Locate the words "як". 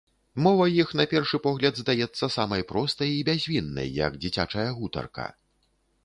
3.97-4.17